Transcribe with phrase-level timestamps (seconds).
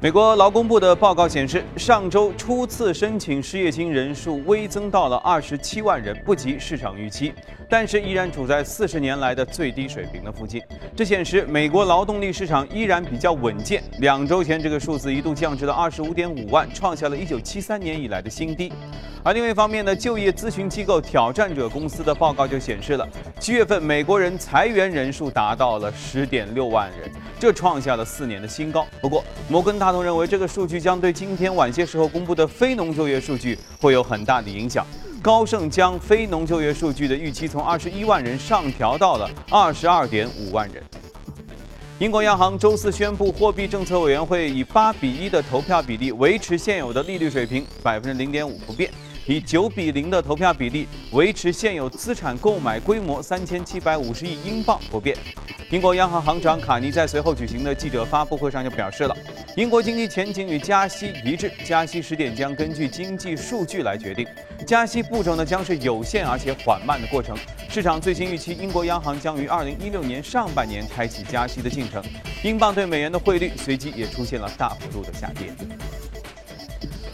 [0.00, 7.34] 美国劳工部的报告显示，上周初次申请失业金人数微增到了二十七万人，不及市场预期，
[7.68, 10.62] 但是依然处在四十年来的最低水平的附近。
[10.94, 13.82] 这显示美国劳动力市场依然比较稳健。
[13.98, 18.72] 两周前，这个数字一度降至了二十五点五万，创下了一九七三年以来的新低。
[19.24, 23.04] 而另外一方面呢，就业咨询机构挑战者公司的报告就显示了，
[23.40, 28.86] 七月份美国人裁员人数达到了十点六万人，这创下了四年的新高。
[29.00, 34.86] 不过，摩根大通认为，这个数据将对今天晚些时候公布的非农就业数据会有很大的影响。
[35.20, 40.82] 高盛将非农就业数据的预期从二十一万人上调到了二十二点五万人。
[41.98, 48.88] 英国央行周四宣布，货币政策委员会以八比一的投票比例维持现有的利率水平百分之零点五不变。
[49.26, 55.16] 以九比零的投票比例维持现有资产购买规模三千七百五十亿英镑不变。
[55.70, 59.14] 英国央行行长卡尼在随后举行的记者发布会上就表示了，
[59.54, 64.26] 英国经济前景与加息一致，加息时点将根据经济数据来决定。
[64.66, 67.36] 加息步骤呢将是有限而且缓慢的过程。
[67.68, 72.02] 市场最新预期，英国央行将于二零一六年上半年开启加息的进程。
[72.42, 75.52] 英镑对美元的汇率随即也出现了大幅度的下跌。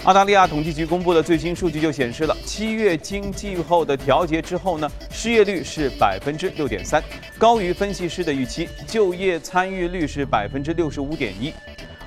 [0.04, 7.02] 澳大利亚统计局公布的最新数据就显示了，七月经季后的调节之后呢，失业率是百分之六点三，
[7.38, 11.54] 高于分析师的预期；就业参与率是百分之六十五点一。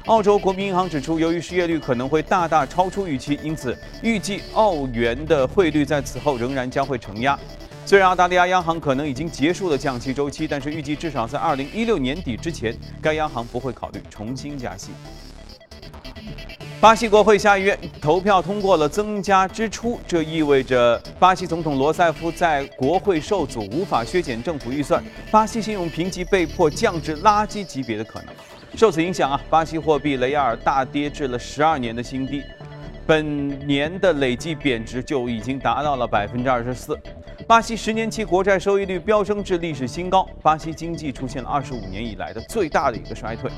[0.05, 7.37] 澳洲国民银行指出，由于失业率可能会大大超出预期，因此预计澳元的汇率在此后仍然将会承压。
[7.83, 14.91] 虽然澳大利亚央行可能已经结束了降息周期，但是预计至少在二零一六年底之前，该央行不会考虑重新加息。
[16.79, 28.27] 巴西国会下议院投票通过了增加支出，这意味着巴西总统罗塞夫在国会受阻，无法削减政府预算，巴西信用评级被迫降至垃圾级别的可能。
[28.75, 32.43] 受此影响啊，巴西货币雷亚尔大跌至了十二年的新低，
[33.07, 36.99] 本年的累计贬值就已经达到了百分之二十四。
[37.47, 43.49] 巴西十年期国债收益率飙升至历史新高，巴西经济出现了二十五年以来的最大的一个衰退。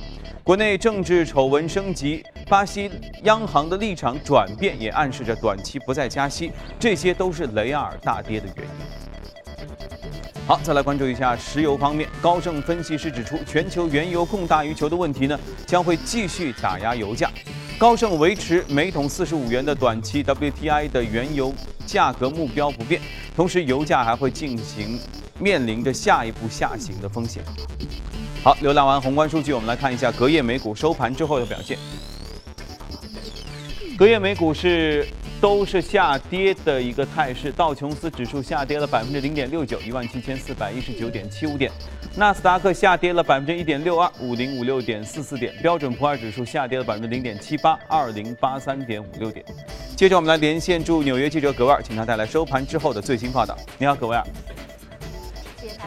[0.44, 2.92] 国内政治丑闻升级，巴西
[3.24, 9.66] 央行的立场转变也暗示着短期不再加息，这些都是雷亚尔大跌的原因。
[10.46, 17.32] 好，再来关注一下石油方面，高盛分析师指出，全球原油供大于求的问题呢，将会继续打压油价。
[17.80, 23.02] 高盛维持每桶四十五元的短期 WTI 的原油价格目标不变，
[23.34, 25.00] 同时油价还会进行
[25.40, 27.42] 面临着下一步下行的风险。
[28.44, 31.78] 好，浏览完宏观数据，我们来看一下隔夜美股收盘之后的表现。
[33.98, 35.08] 隔夜美股是
[35.40, 41.72] 都是下跌的一个态势，道琼斯指数下跌了百分之零点六九，一万七千四百一十九点七五点。
[42.16, 49.46] 纳斯达克下跌了百分之一点六二，五零五六点四四点；标准普尔指数下跌了百分之零点七八，二零八三点五六点。
[49.96, 53.58] 接着我们来连线驻纽约记者葛维尔，请他带来收盘之后的最新报道。
[53.78, 54.24] 你好，葛维尔。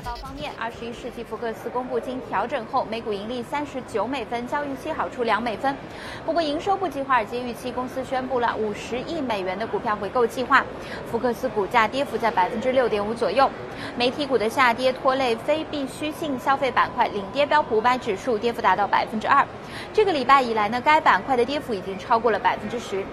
[0.04, 5.74] 报方面，二十一世纪福克斯公布经调整后每股盈利三十九美分，较预期好出两美分。
[6.26, 10.64] 不过营收不及华尔街预期，公司宣布了五十亿美元的股票回购计划。
[11.10, 13.48] 福克斯股价跌幅在百分之六点五左右。
[13.96, 19.46] 媒体股的下跌拖累非必需性消费板块，领跌标普五百指数跌幅达到百分之二。
[19.92, 23.04] 这个礼拜以来呢，该板块的跌幅已经超过了百分之十。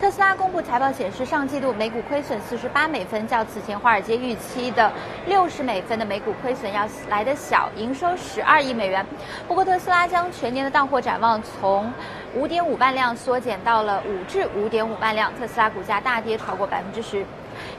[0.00, 4.90] 特斯拉公布财报显示，上季度每股亏损四十八美分，较此前华尔街预期的
[5.26, 9.04] 六十美分的每股亏损要来得小，营收十二亿美元。
[9.46, 11.92] 不过，特斯拉将全年的到货展望从
[12.34, 17.22] 五点五万辆缩减到了五至五点五万辆，特斯拉股价大跌超过百分之十。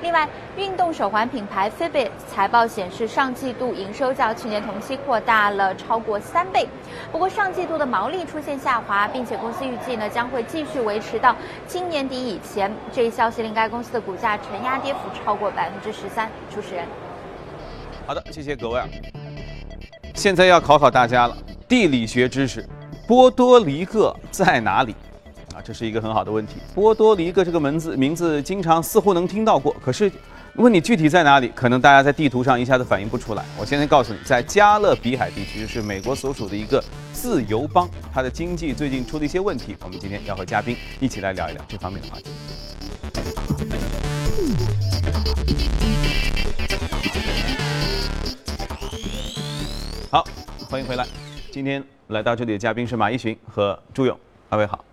[0.01, 6.67] 另外，运动手环品牌 Fitbit 财报显示，上季度营收较去年同期扩大了超过三倍。
[7.11, 11.35] 不过，上季度的毛利出现下滑，并且公司预计呢将会继续维持到
[11.67, 12.71] 今年底以前。
[12.91, 16.29] 这一消息令该公司的股价承压跌幅超过百分之十三。
[16.53, 16.85] 主持人，
[18.07, 18.81] 好的，谢谢各位。
[20.15, 22.67] 现在要考考大家了，地理学知识，
[23.07, 24.95] 波多黎各在哪里？
[25.61, 26.55] 这是一个很好的问题。
[26.73, 30.11] 波多黎各这个门字名字经常似乎能听到过，可是
[30.55, 33.45] 问你具体在哪里，可能大家在地图上一下子反应不出来。
[33.57, 39.77] 我现在告诉你，在加勒比海地区，是美国所属的一个自由邦，它的经济最近出了一些问题。
[39.83, 42.25] 我们今天要和嘉宾一起来聊一聊这方面的话题。
[50.09, 50.25] 好，
[50.69, 51.07] 欢迎回来。
[51.49, 54.17] 今天来到这里的嘉宾是马一寻和朱勇，
[54.49, 54.83] 二位好。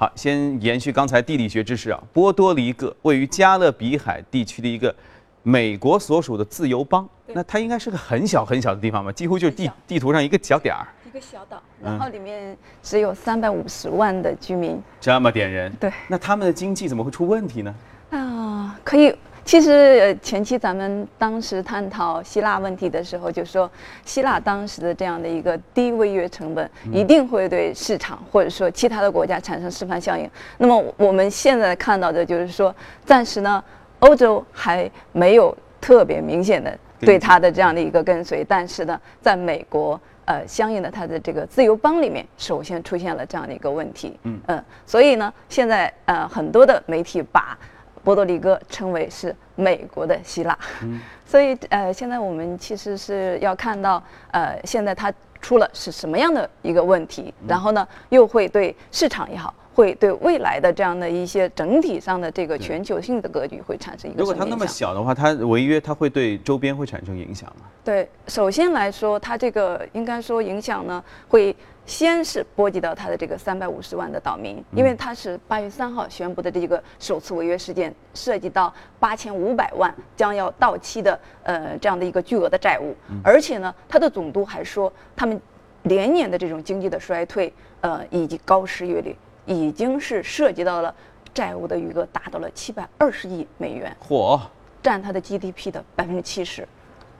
[0.00, 2.00] 好，先延续刚才地理学知识啊。
[2.12, 4.94] 波多黎各位于加勒比海地区的一个
[5.42, 9.10] 美国所属的自由邦，那它应该是个很小很小的地方吧？
[9.10, 10.86] 几乎就是地地图上一个小点儿。
[11.04, 15.72] 一个小岛，然后里面只有三百五十万的居民，这么点人。
[15.80, 17.74] 对，那他们的经济怎么会出问题呢？
[18.10, 19.12] 啊，可以。
[19.48, 23.68] 其实前期咱们当时探讨希腊问题的时候，就说
[24.04, 30.28] 希腊当时的这样的一个低违约成本，一定会对市场或者说其他的国家产生示范效应。
[30.58, 32.74] 那么我们现在看到的就是说，
[33.06, 33.64] 暂时呢，
[34.00, 39.98] 欧洲还没有特别明显的对它的这样的一个跟随，但是呢，在美国。
[40.26, 47.58] 呃，相应的，它的这个自由邦里面首先出现了这样的一个问题，嗯嗯，所以呢，现在呃很多的媒体把
[48.04, 54.02] 波多黎各称为是美国的希腊，嗯，所以呃现在我们其实是要看到
[54.32, 59.54] 呃现在它出了是什么样的一个问题，然后呢又会对市场也好。
[59.74, 64.18] 会对未来的这样的一些整体上的这个全球性的格局会产生一个。
[64.18, 67.66] 如果它那么小的话，它违约，它会对周边会产生影响吗？
[67.84, 71.54] 对，首先来说，它这个应该说影响呢，会
[71.88, 82.94] 先是波及到他的这个三百五十万的岛民，因为他是八月三号宣布的这个首次违约事件，涉及到八千五百万将要到期的呃这样的一个巨额的债务，
[83.24, 85.40] 而且呢，他的总督还说，他们
[85.84, 89.16] 连年的这种经济的衰退，呃以及高失业率。
[89.46, 90.94] 已经是涉及到了
[91.32, 94.38] 债务的余额达到了七百二十亿美元，嚯，
[94.82, 96.68] 占他的 GDP 的百分之七十。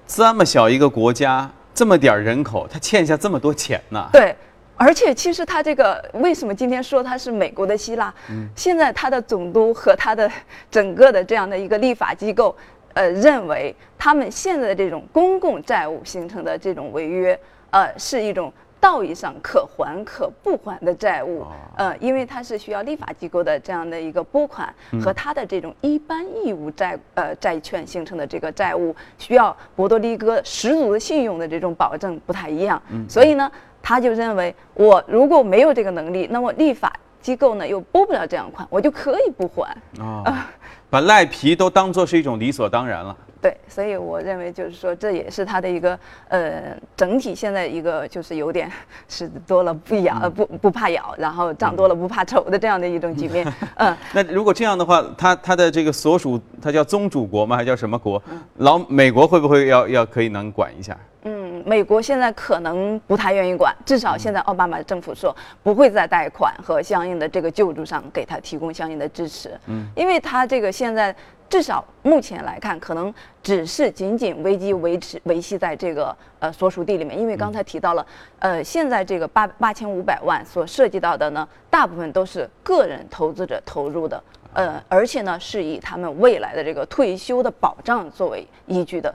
[0.06, 4.10] 这么小一个国家，这么点人口，他欠下这么多钱呢？
[4.12, 4.36] 对，
[4.78, 8.14] 而且其实他这个为什么今天说他是美国的希腊？
[8.30, 10.30] 嗯，现在他的总督和他的
[10.70, 12.56] 整个的这样的一个立法机构，
[12.94, 17.38] 呃，认为他们现在的这种公共债务形成的这种违约，
[17.70, 18.52] 呃，是一种。
[18.80, 21.44] 道义上可还可不还的债务，
[21.76, 24.72] 呃，因为它是需要立法机构的这样的一个拨款
[25.02, 33.50] 和它的这种一般义务债呃债券形成的这个债务，需要波多黎各十足的信用的这种保证不太一样，所以呢，
[33.88, 36.93] 他就认为我如果没有这个能力，那么立法
[37.23, 40.46] 机构呢又拨不了这样款，我就可以不还啊，
[40.90, 43.17] 把赖皮都当做是一种理所当然了。
[43.40, 45.99] 对，所以我认为就是说，这也是他的一个
[46.29, 48.70] 呃整体现在一个就是有点
[49.08, 53.50] 是多了不咬不不怕咬，然后长多了不怕丑的这样的一种局面。
[53.76, 57.56] 嗯，那如果这样的话，他他的这个所属他叫宗主国吗？
[57.56, 58.23] 还叫什么国？
[58.58, 60.94] 老美国会不会要要可以能管一下？
[61.25, 69.50] 嗯，美国现在可能不太愿意管，至少现在奥巴马政府说不会在贷款和相应的这个救助上给他提供相应的支持。
[69.66, 71.14] 嗯，因为他这个现在。
[71.50, 73.12] 至少目前来看，可能
[73.43, 78.06] 只是仅仅危机维持维系在这个呃所属地里面，因为刚才提到了，
[78.38, 84.22] 呃，现在这个八八千五百万所涉及到的呢，大部分都是个人投资者投入的，
[84.52, 89.14] 呃，而且呢是以他们未来的这个退休的保障作为依据的。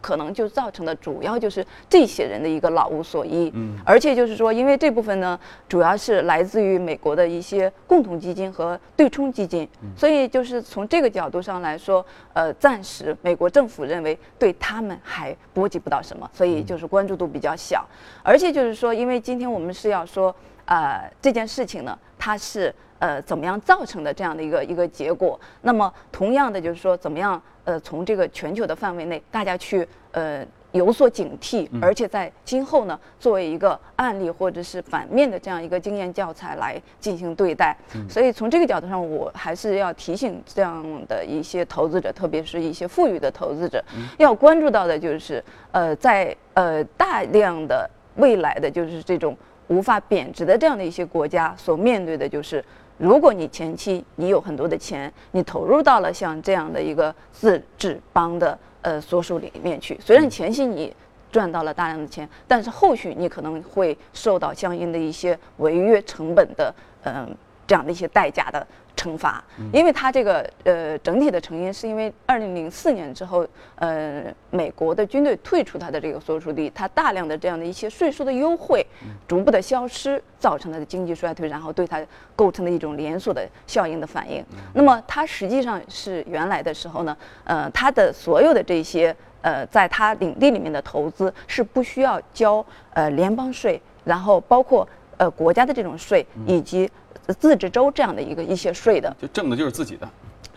[0.00, 5.38] 可能就造成的主要就是这些人的一个老无所依，嗯，而且就是说，因为这部分呢，
[5.68, 17.86] 主要是来自于美国的一些共同基金和对冲基金，所以就是从这个角度上来说，呃，暂时美国政府认为对他们还波及不到什么，所以就是关注度比较小，
[18.22, 22.74] 而且就是说，因为今天我们是要说，呃，这件事情呢，它是。
[23.00, 25.40] 呃，怎么样造成的这样的一个一个结果？
[25.62, 37.74] 那么，同样的就是说，怎么样呃，从这个全球的范围内，大家去呃有所警惕，而且在今后呢，作为一个案例或者是反面的这样一个经验教材来进行对待。
[38.06, 43.82] 所以从这个角度上，我还是要提醒这样的一些投资者，特别是一些富裕的投资者，
[44.18, 45.42] 要关注到的就是
[45.72, 49.34] 呃，在呃大量的未来的就是这种
[49.68, 52.62] 无法贬值的这样的一些国家所面对的就是。
[53.00, 60.94] 如果你前期你有很多的钱，你投入到了像这样的一个自治邦的呃所属里面去，虽然前期你
[61.32, 67.34] 赚到了大量的钱，但是后续你可能会受到相应的一些违约成本的嗯
[67.70, 68.66] 这样的一些代价的。
[68.96, 73.46] 惩罚，因为它这个呃整体的成因是因为二零零四年之后，
[73.76, 78.86] 呃美国的军队退出它的这个所属地，它大量的这样的一些税收的优惠
[79.26, 82.04] 逐步的消失，造成它的经济衰退，然后对它
[82.36, 84.44] 构成的一种连锁的效应的反应。
[84.74, 92.62] 那么它实际上是原来的时候呢，呃它的所有的这些呃在它领地里面的投资是不需要交
[92.92, 94.86] 呃联邦税，然后包括
[95.16, 96.90] 呃国家的这种税以及。
[97.32, 100.08] 自治州这样的一个一些税的，就挣的就是自己的，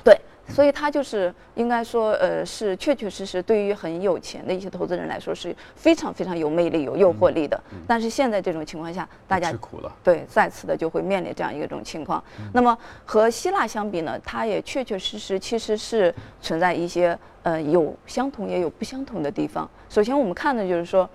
[0.04, 7.62] 对，所以它就是应该说，呃，是确确实实对于很有钱的一些投资人来说是非常非常有魅力、有诱惑力的。
[7.88, 12.24] 但是现在这种情况下，大家吃苦了，对，再次的就会面临这样一种情况。
[12.54, 19.70] 那么和希腊相比呢，它也确确实实其实是存在一些呃有相同也有不相同的地方。
[19.90, 21.10] 首先我们看的就是说。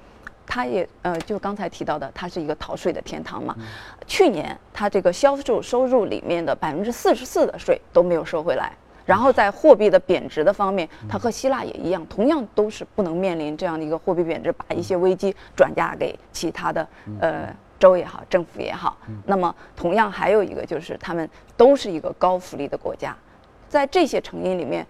[0.49, 3.55] 它也呃，就刚才提到的，它是一个逃税的天堂嘛。
[4.07, 8.73] 去年它这个销售收入里面的百分之四十四的税都没有收回来。
[9.05, 16.89] 然后在货币的贬值的方面，它和希腊也一样，同样都是不能面临这样的一个货币贬值，把一些危机转嫁给其他的
[17.21, 18.97] 呃州也好，政府也好。
[19.27, 23.15] 那么同样还有一个就是，他们都是一个高福利的国家，
[23.69, 24.87] 在这些成因里面。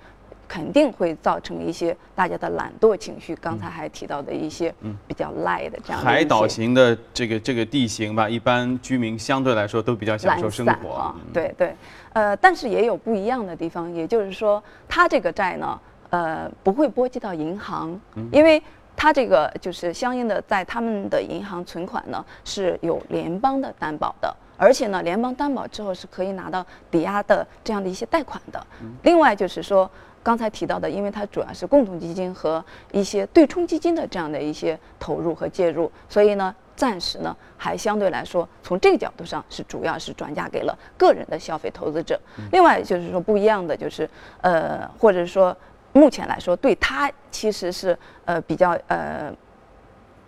[0.49, 3.37] 肯定会造成一些大家的懒惰情绪。
[3.37, 4.75] 刚才还提到的一些
[5.07, 11.15] 比较赖的这样海岛型的这个这个地形吧，一般居民相对来说都比较享受生活啊。
[11.33, 11.77] 对对，
[12.15, 18.01] 呃，但是也有不一样的地方，也就是说，它这个债呢，呃，不会波及到银行，
[18.33, 18.63] 因为
[18.97, 28.67] 它这个就是相应的在他们的银行存款呢是有联邦的担保的，而且呢，联邦担保之后是可以拿到抵押的这样的一些贷款的。
[29.03, 29.89] 另外就是说。
[30.29, 42.21] 刚才提到的，因为它主要是共同基金和一些对冲基金的这样的一些投入和介入，所以呢，暂时呢还相对来说，从这个角度上是主要是转嫁给了个人的消费投资者。
[42.53, 44.07] 另外就是说不一样的就是，
[44.43, 45.57] 呃，或者说
[45.95, 49.33] 目前来说，对它其实是呃比较呃。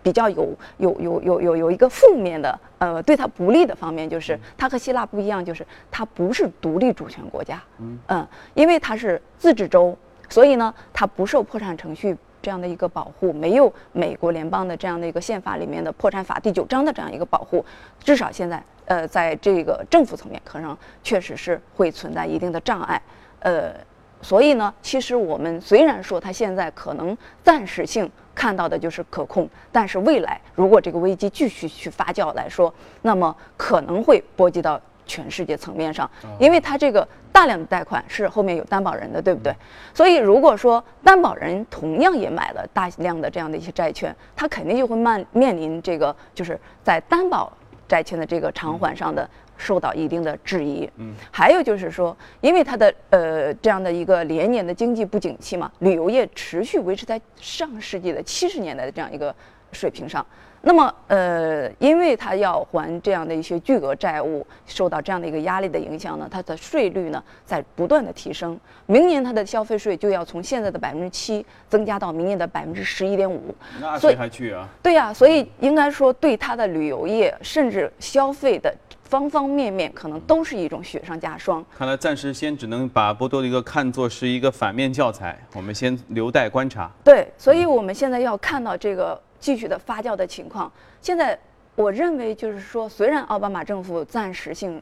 [0.03, 7.63] 比较有有有有有有一个负面的，呃，对它不利的方面，就是它和希腊不一样，就是它不是独立主权国家，
[8.09, 9.97] 嗯，因为它是自治州，
[10.29, 17.65] 所以呢，它不受破产程序这样的一个保护，没有美国联邦的这样的一个宪法里面的破产法第九章的这样一个保护，
[18.03, 23.01] 至少现在，呃，在这个政府层面，可能确实是会存在一定的障碍，
[23.41, 23.75] 呃，
[24.23, 28.11] 所以呢，其实我们虽然说它现在可能暂时性。
[28.33, 32.73] 看到的就是可控，但是未来如果这个危机继续去发酵来说，
[33.03, 39.55] 那么可能会波及到全世界层面上，因为它这个大量的贷款是后面有担保人的，对不对？
[39.93, 47.53] 所以如果说担保人同样也买了大量的这样的一些债券，他肯定就会面面临这个就是在担保
[47.87, 49.29] 债券的这个偿还上的。
[49.61, 59.35] 受到一定的质疑，嗯，还有就是说，因为它的呃这样的一个连年的经济不景气嘛，旅游业持续维持在上世纪的七十年代的这样一个
[59.71, 60.25] 水平上。
[60.63, 68.59] 那么，呃，因为它要还这样的一些巨额债务，受到这样的一个压力的影响呢，它的税率呢在不断的提升。
[68.85, 73.55] 明年它的消费税就要从现在的百分之七增加到明年的百分之十一点五。
[73.81, 74.69] 那谁还去啊？
[74.83, 78.75] 对呀，所以应该说对它的旅游业甚至消费的。
[79.11, 81.65] 方方面面可能都是一种雪上加霜。
[81.77, 86.89] 看来暂时先只能把波多黎各看作是一个反面教材，我们先留待观察。
[87.03, 90.71] 对，所以我们现在要看到这个继续的发酵的情况。
[91.03, 91.37] 现在
[91.75, 94.81] 我认为就是说，虽然奥巴马政府暂时性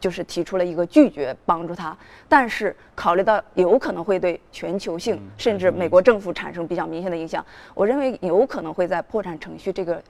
[0.00, 1.94] 就是提出了一个拒绝帮助他，
[2.30, 10.02] 但是考虑到有可能会对全球性甚至美国政府产生比较明显的影响，我认为有可能会在破产程序这个。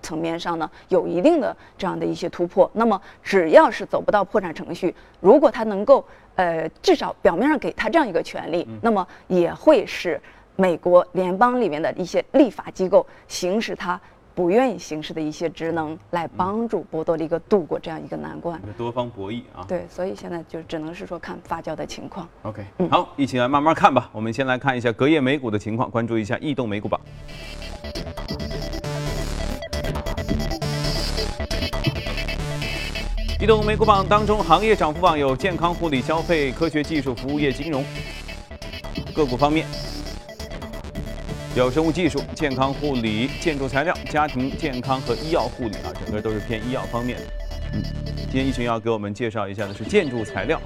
[0.00, 2.70] 层面上呢，有一定的这样的一些突破。
[2.74, 6.04] 那么，只要是走不到破产程序，如果他能够，
[6.34, 10.20] 呃，至少表面上给他这样一个权利，那么也会使
[10.56, 14.00] 美国联邦里面的一些立法机构行使他
[14.34, 18.58] 不愿意行使的一些职能，来帮助波多黎各度过这样一个难关。
[18.78, 19.64] 多方博弈啊。
[19.68, 22.26] 对，所以现在就只能是说看发酵的情况。
[22.42, 24.08] OK，好，一起来慢慢看吧。
[24.12, 26.98] 我们先来看一下隔夜美股的情况，关注一下异动美股榜。
[33.40, 37.82] 移动美股榜当中，行业涨幅榜有健康护理、消费、科学技术、服务业、金融。
[39.14, 39.66] 个股方面，
[41.56, 47.24] 有生物技术、健康护理、建筑材料、家庭健康和医药护理啊，整个都是偏医药方面的。
[47.72, 47.82] 嗯，
[48.14, 50.60] 今天一群要给我们介绍一下的是建筑材料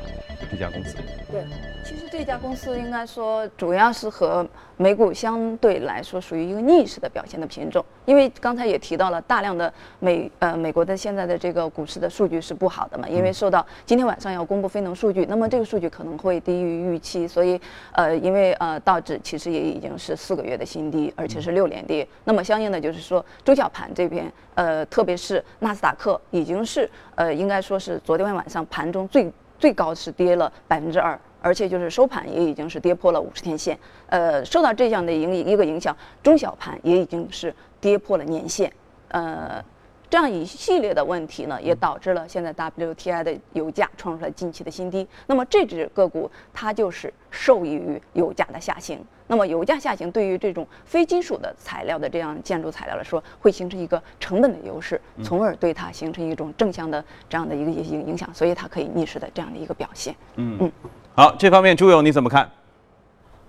[0.54, 0.96] 这家公司。
[1.30, 1.44] 对。
[1.84, 4.46] 其实这家公司应该说主要是和
[4.78, 17.60] 美股相对来说属于一个逆势的表现的品种，因为刚才也提到了大量的美呃美国的现在的这个股市的数据是不好的嘛，因为受到今天晚上要公布非农数据，那么这个数据可能会低于预期，所以
[17.92, 31.18] 呃因为呃道指其实也已经是四个月的新低，而且是六连跌，那么相应的就是说中小盘这边呃特别是纳斯达克已经是呃应该说是昨天晚上盘中最最高是跌了百分之二。
[31.40, 38.72] 而且就是收盘也已经是跌破了五十天线，呃，受到这样的影一个影响，中小盘也已经是跌破了年线，
[39.08, 39.62] 呃，
[40.08, 45.06] 这样一系列的问题呢，也导致了现在 WTI 的油价创出了近期的新低。
[45.26, 49.04] 那么这只个股它就是受益于油价的下行。
[49.26, 60.14] 那么油价下行对于这种非金属的材料的这样建筑材料来说，会形成一个成本的优势，从而对它形成一种正向的这样的一个影影响，所以它可以逆势的这样的一个表现。
[60.36, 60.72] 嗯嗯。
[61.16, 62.48] 好，这方面朱勇你怎么看？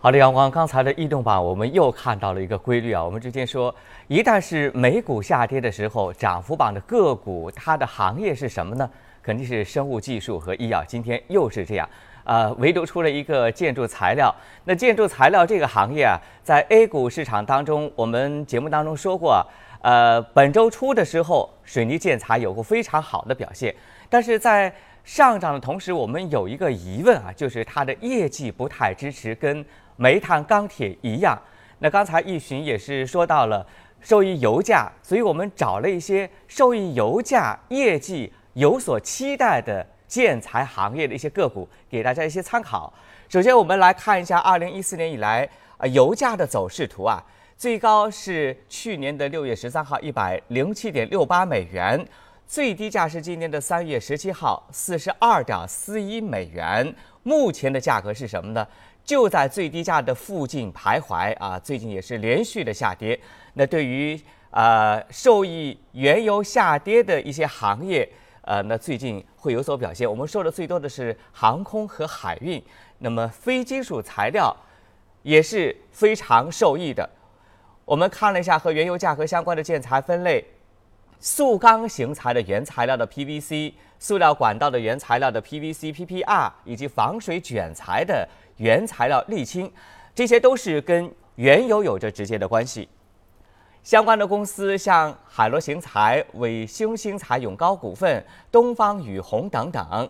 [0.05, 3.03] 好的，阳光，刚才的异动榜我们又看到了一个规律啊。
[3.03, 3.73] 我们之前说，
[4.07, 8.87] 一旦是美股下跌的时候，涨幅榜的个股它的行业是什么呢？
[9.23, 10.83] 肯定是生物技术和医药。
[10.85, 11.89] 今天又是这样，
[12.23, 14.31] 呃，唯独出了一个建筑材料。
[14.65, 19.43] 那建筑材料这个行业啊，在 A 股市场当中，我们节目当中说过，
[19.81, 23.75] 呃，本周初的时候，水泥建材有过非常好的表现，
[24.07, 24.71] 但是在
[25.03, 29.65] 上涨的同时，我们有一个疑问啊，就是它的业绩不太支持，跟
[29.97, 31.41] 煤炭、钢铁一样，
[31.79, 33.65] 那刚才易巡也是说到了
[34.01, 42.93] 受益油价，所以我们找了一些受益油价、业绩有所期待的建材行业的一些个股，给大家一些参考。
[43.27, 47.23] 首先，我们来看一下二零一四年以来啊油价的走势图啊，
[47.57, 52.05] 最高是去年的六月十三号一百零七点六八美元，
[52.45, 56.93] 最低价是今年的三月十七号四十二点四一美元。
[57.23, 58.67] 目前的价格是什么呢？
[59.05, 63.17] 就在最低价的附近徘徊啊，最近也是连续的下跌。
[63.53, 64.19] 那对于
[64.49, 68.09] 呃受益原油下跌的一些行业，
[68.41, 70.09] 呃，那最近会有所表现。
[70.09, 72.61] 我们说的最多的是航空和海运，
[72.97, 74.55] 那么非金属材料
[75.21, 77.07] 也是非常受益的。
[77.85, 80.43] 我们看了一下和原油价格相关的建材分类，
[81.25, 88.29] 塑钢型材的原材料的 PVC，塑料管道的原材料的 PVC、PPR，以及防水卷材的。
[88.57, 89.69] 原材料沥青，
[90.13, 92.87] 这些都是跟原油有着直接的关系。
[93.81, 100.07] 相关的公司像海螺型材、伟星星材、永高股份、东方雨虹等等，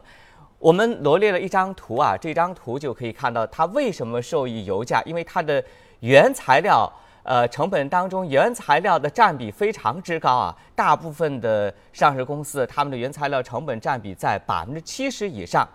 [0.59, 5.63] 我们罗列了一张图啊，这张图就可以看到它为什么受益油价，因为它的
[6.01, 6.91] 原材料
[7.25, 15.67] 呃成本当中原材料的占比非常之高啊，大部分的上市公司他们的原材料成本占比在百分之七十以上。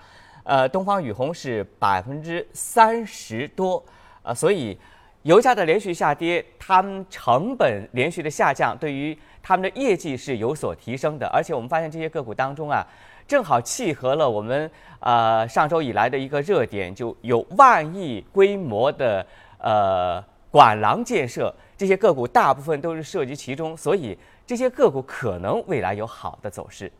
[0.43, 3.85] 呃，东方雨虹是百分之三十多，
[4.23, 4.77] 呃，所以
[5.23, 11.27] 油价的连续下跌，他们成本连续的下降，对于他们的业绩是有所提升的。
[11.29, 12.85] 而且我们发现这些个股当中啊，
[13.29, 14.69] 正好契合了我们
[15.01, 19.25] 呃上周以来的一个热点，就有万亿规模的
[19.59, 26.91] 呃管廊建设，这些个股大部分都是涉及其中，所以这些个股可能未来有好的走势。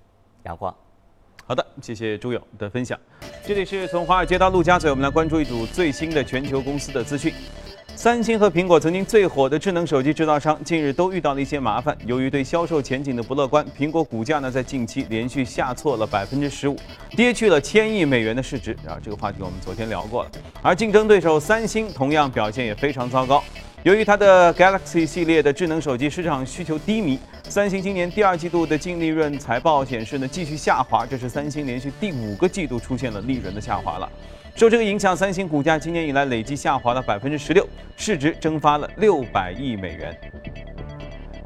[0.45, 0.75] 阳光。
[1.47, 2.99] 好的，谢谢朱勇的分享。
[3.45, 7.35] 这里是从华尔街到陆家嘴，我们来关注一组最新的全球公司的资讯。
[8.03, 11.95] 三星和苹果曾经最火的智能手机制造商，近日都遇到了一些麻烦。
[12.07, 16.75] 由于对销售前景的不乐观，苹果股价呢在近期连续下挫了百分之十五，
[17.11, 18.73] 跌去了千亿美元的市值。
[18.89, 20.31] 啊，这个话题我们昨天聊过了。
[20.63, 23.45] 而竞争对手三星同样表现也非常糟糕。
[23.83, 34.07] 由于它的 Galaxy 系列的智能手机市场需求低迷，三星今年第二季度的净利润财报显示呢继续下滑，这是三星连续第五个季度出现了利润的下滑了。
[34.55, 37.67] 受这个影响，三星股价今年以来累计下滑了百分之十六，
[37.97, 40.15] 市值蒸发了六百亿美元。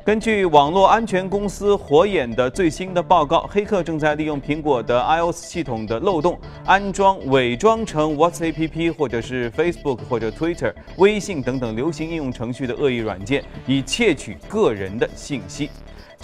[0.05, 15.71] 根据网络安全公司火眼的最新的报告，黑客正在利用苹果的 iOS 系统的漏洞，安装伪装成 WhatsApp 或者是 Facebook 或者 Twitter、微信等等流行应用程序的恶意软件，以窃取个人的信息。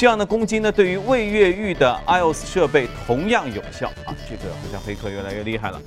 [0.01, 4.17] 这样的攻击呢，对于未越狱的 iOS 设备同样有效啊！
[4.27, 5.79] 这个好像黑客越来越厉害了。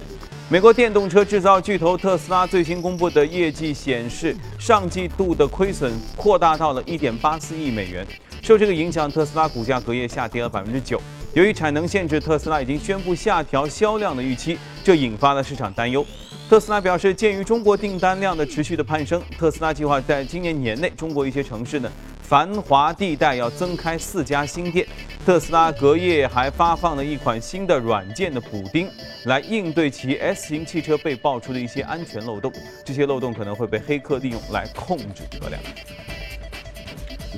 [0.50, 8.06] 美国电动车制造巨头特斯拉最新公布的业绩显示，上季度的亏损扩大到了1.84亿美元。
[8.44, 11.02] 受这个影响，特斯拉股价隔夜下跌了百分之九。
[11.34, 16.06] 由于产能限制，特斯拉已经宣布下调销量的预期，这引发了市场担忧。
[16.48, 21.92] 特斯拉表示，鉴于中国订单量的持续的攀升，特斯拉计划在今年年内，中国一些城市呢。
[22.24, 24.88] 繁华地带要增开四家新店，
[25.26, 28.90] 特斯拉隔夜还发放了一款新的软件的补丁，
[29.26, 32.52] 来应对其 S 型汽车被爆出的一些安全漏洞。
[32.86, 35.62] 这些漏洞可能会被黑客利用来控制车辆。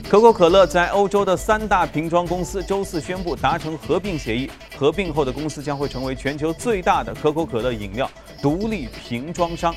[0.08, 9.76] 可口可乐在欧洲的三大瓶装公司周四宣布达成合并协议，合并后的公司将会成为全球最大的可口可乐饮料独立瓶装商。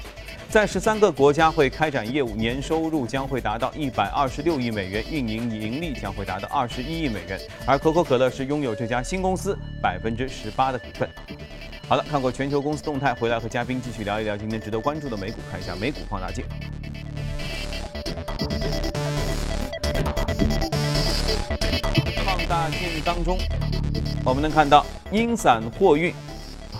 [0.50, 7.38] 在十三个国家会开展业务，年收入将会达到一百二十六亿美元，运营盈利将会达到二十一亿美元。
[7.66, 11.06] 而可口可乐是拥有这家新公司百分之十八的股份。
[11.86, 16.42] 好了，看过全球公司动态，回来和嘉宾继续聊一聊今天值得关注的美股，看一下美股放大镜。
[22.24, 23.38] 放大镜当中，
[24.24, 26.14] 我们能看到英散货运。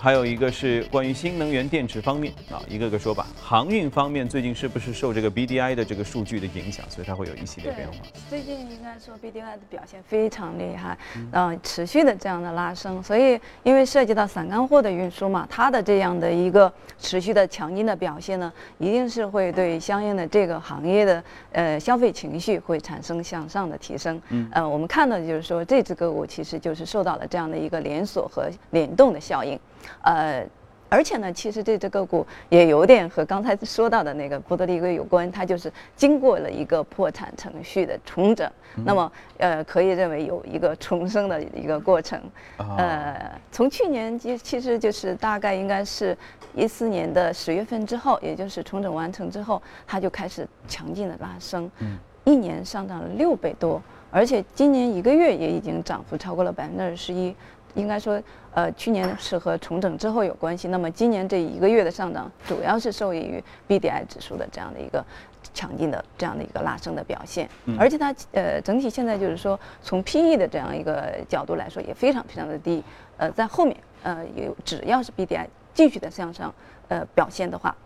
[0.08, 3.26] 还有一个是关于新能源电池方面啊，一个个说吧。
[3.38, 7.98] 航运方面最近是不是受这个 BDI 的这个数据的影响，所以它会有一系列变化？
[8.30, 10.96] 最近应该说 BDI 的表现非常厉害，
[11.32, 24.18] 嗯，持续的这样的拉升，所以因为涉及到散干货的运输嘛，它的这样的一个持续的强劲的表现呢，一定是会对相应的这个行业的呃消费情绪会产生向上的提升。
[24.30, 29.60] 嗯，呃，我们看到就是说这只个股其实就是受到了这样的一个连锁和联动的效应，
[30.02, 30.46] 呃。
[30.90, 38.50] 而且呢，其实这只个股也有点和刚才说到的那个波多黎各有关，它就是经过了一个破产程序的重整，
[38.86, 42.18] 那么呃，可以认为有一个重生的一个过程。
[42.56, 46.16] 呃，从去年其其实就是大概应该是
[46.54, 51.70] 一四年的十月份之后，也就是重整完成之后，它就开始强劲的拉升，
[52.24, 57.36] 一年上涨了六倍多，而且今年一个月也已经涨幅超过了百分之二十一。
[57.74, 58.20] 应该说，
[58.52, 60.68] 呃，去年是和重整之后有关系。
[60.68, 65.04] 那么今年这一个月的上涨，主要是受益于 BDI 指数的这样的一个
[65.54, 67.48] 强劲的这样的一个拉升的表现。
[67.78, 72.82] 而且它呃整体现在就是说，从 PE 的这样一个角度来说，也非常非常的低。
[73.16, 76.52] 呃，在后面呃有只要是 BDI 继续的向上
[76.88, 77.76] 呃表现的话，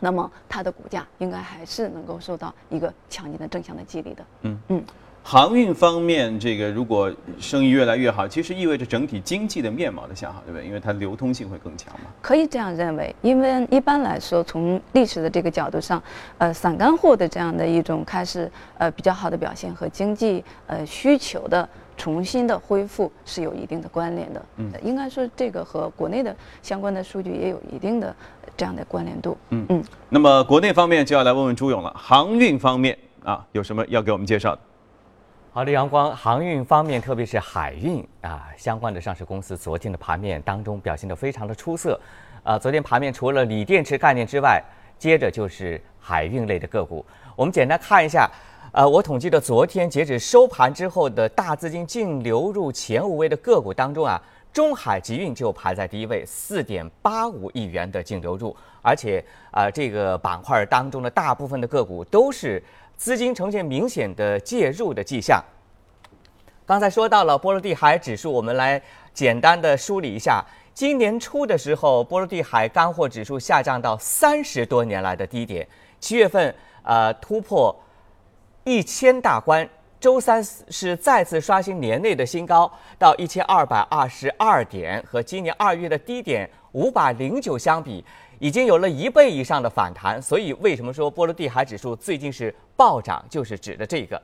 [0.00, 4.24] 那么它的股价应该还是能够受到一个强劲的正向的激励的。
[4.42, 4.84] 嗯嗯。
[5.28, 10.64] 航运方面，这个如果生意越来越好，其实意味着整体经济的面貌的向好，对不对？
[10.64, 12.06] 因为它流通性会更强嘛。
[12.22, 16.00] 可以这样认为，因为一般来说，从历史的这个角度上，
[16.38, 24.40] 呃，散干货的这样的一种开始，呃，比较好的表现和经济呃需求的重新的恢复是有一定的关联的。
[24.58, 28.14] 嗯，应该说这个和国内的相关的数据也有一定的
[28.56, 29.36] 这样的关联度。
[29.50, 29.84] 嗯嗯。
[30.08, 34.60] 那么国内方面就要来问问朱勇了，航运方面啊，有什么要给我们介绍的？
[35.56, 41.98] 好的，阳光航运方面，特别是海运啊相关的上市公司，昨天的盘面当中表现得非常的出色。
[42.42, 44.62] 啊，昨天盘面除了锂电池概念之外，
[44.98, 47.02] 接着就是海运类的个股。
[47.34, 48.30] 我们简单看一下，
[48.70, 54.20] 呃，我统计的昨天截止收盘之后的大资金净流入前五位的个股当中啊，
[54.52, 62.62] 中海集运就排在第一位，四点八五亿元的净流入，而且啊，这个板块当中的大部分的个股都是。
[62.96, 65.42] 资金呈现明显的介入的迹象。
[66.64, 68.80] 刚才说到了波罗的海指数，我们来
[69.12, 70.44] 简单的梳理一下。
[70.74, 75.66] 今年初的时候，波罗的海干货指数下降到三十多年来的低点，
[76.00, 77.74] 七月份呃突破
[78.64, 79.66] 一千大关，
[80.00, 88.04] 周三是再次刷新年内的新高，到一千二百二十二点，和今年二月的低点五百零九相比。
[88.38, 94.20] 已经有了一倍以上的反弹，所以为什么说波罗的海指数最近是暴涨，就是指的这个。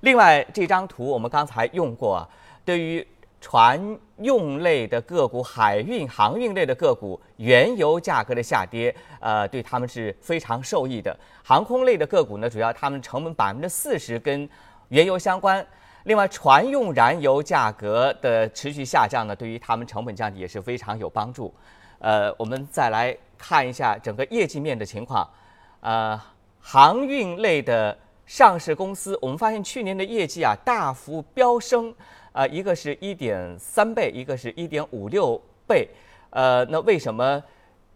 [0.00, 2.28] 另外，这张图我们刚才用过，
[2.64, 3.06] 对于
[3.40, 11.16] 船用类的个股、海运、航运类的个股，原油价格的下跌，呃，对他们是非常受益的。
[11.44, 14.48] 航空类的个股呢，主要他们成本百分之四十跟
[14.88, 15.64] 原油相关。
[16.04, 21.54] 另外，船用燃油价格的持续下降呢，对于他们成本降低也是非常有帮助。
[22.00, 23.16] 呃，我们再来。
[23.42, 25.28] 看一下整个业绩面的情况，
[25.80, 26.18] 呃，
[26.60, 31.92] 航运类的上市公司，我们发现去年的业绩啊大幅飙升，
[32.30, 35.88] 啊，一个是一点三倍，一个是一点五六倍，
[36.30, 37.42] 呃，那为什么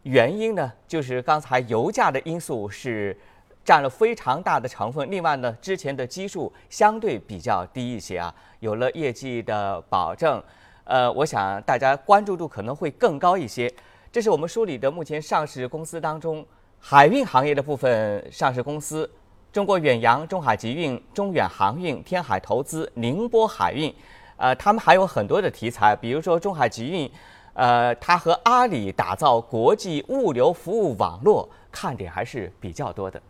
[0.03, 0.73] 原因呢？
[0.89, 3.17] 就是刚才油价的因素是
[3.65, 10.43] 占了非常大的成分，另外呢，之前的基数相对比较低一些啊，有了业绩的保证，
[10.83, 13.73] 呃，我想大家关注度可能会更高一些。
[14.17, 16.43] 这是我们梳理的目前上市公司当中
[16.79, 19.07] 海运行业的部分上市公司：
[19.53, 23.95] 中国远洋、中海集运、中远航运、天海投资、宁波海运。
[24.39, 27.13] 呃，他们还有很多的题材，比如说中海集运，
[27.53, 33.21] 呃，它和阿里打造国际物流服务网络，看点还是比较多的。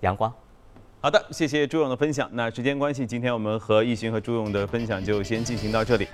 [0.00, 0.34] 阳光，
[1.00, 2.28] 好的，谢谢朱勇的分享。
[2.32, 6.08] 那时间关系，今天我们和易勋和朱勇的分享就先进行到这里。